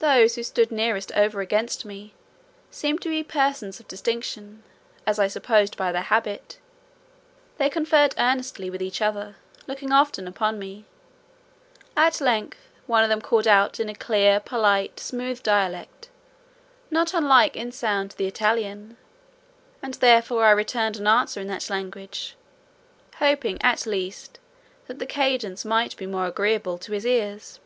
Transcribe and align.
Those 0.00 0.34
who 0.34 0.42
stood 0.42 0.70
nearest 0.70 1.10
over 1.12 1.40
against 1.40 1.86
me, 1.86 2.12
seemed 2.70 3.00
to 3.00 3.08
be 3.08 3.22
persons 3.24 3.80
of 3.80 3.88
distinction, 3.88 4.62
as 5.06 5.18
I 5.18 5.28
supposed 5.28 5.78
by 5.78 5.92
their 5.92 6.02
habit. 6.02 6.58
They 7.56 7.70
conferred 7.70 8.14
earnestly 8.18 8.68
with 8.68 8.82
each 8.82 9.00
other, 9.00 9.36
looking 9.66 9.92
often 9.92 10.28
upon 10.28 10.58
me. 10.58 10.84
At 11.96 12.20
length 12.20 12.68
one 12.86 13.02
of 13.02 13.08
them 13.08 13.22
called 13.22 13.46
out 13.48 13.80
in 13.80 13.88
a 13.88 13.94
clear, 13.94 14.40
polite, 14.40 15.00
smooth 15.00 15.42
dialect, 15.42 16.10
not 16.90 17.14
unlike 17.14 17.56
in 17.56 17.72
sound 17.72 18.10
to 18.10 18.18
the 18.18 18.26
Italian: 18.26 18.98
and 19.82 19.94
therefore 19.94 20.44
I 20.44 20.50
returned 20.50 20.98
an 20.98 21.06
answer 21.06 21.40
in 21.40 21.46
that 21.48 21.70
language, 21.70 22.36
hoping 23.20 23.56
at 23.62 23.86
least 23.86 24.38
that 24.86 24.98
the 24.98 25.06
cadence 25.06 25.64
might 25.64 25.96
be 25.96 26.04
more 26.04 26.26
agreeable 26.26 26.76
to 26.76 26.92
his 26.92 27.06
ears. 27.06 27.58